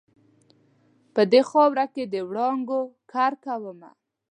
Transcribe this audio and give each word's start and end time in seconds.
په 1.13 1.21
دې 1.31 1.41
خاورو 1.49 1.85
کې 1.93 2.03
د 2.13 2.15
وړانګو 2.29 2.81
کرکومه 3.11 3.89